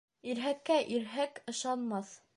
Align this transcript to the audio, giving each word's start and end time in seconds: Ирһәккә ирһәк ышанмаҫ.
Ирһәккә 0.31 0.79
ирһәк 0.95 1.39
ышанмаҫ. 1.55 2.19